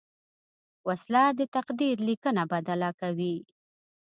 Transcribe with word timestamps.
وسله 0.87 1.23
د 1.39 1.41
تقدیر 1.55 1.95
لیکنه 2.09 2.43
بدله 2.53 2.89
کوي 3.01 3.35